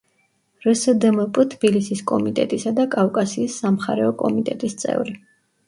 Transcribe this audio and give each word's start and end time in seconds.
რსდმპ 0.67 1.39
თბილისის 1.51 2.01
კომიტეტისა 2.13 2.75
და 2.81 2.87
კავკასიის 2.97 3.61
სამხარეო 3.63 4.19
კომიტეტის 4.25 4.79
წევრი. 4.85 5.19